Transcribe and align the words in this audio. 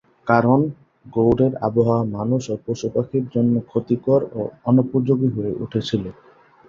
কারণ, 0.27 0.59
গৌড়ের 1.05 1.53
আবহাওয়া 1.67 2.05
মানুষ 2.17 2.43
ও 2.49 2.65
পশুপাখির 2.65 3.25
জন্য 3.33 3.53
ক্ষতিকর 3.69 4.21
ও 4.33 4.41
অনুপযোগী 4.65 5.29
হয়ে 5.35 5.53
উঠেছিল। 5.63 6.03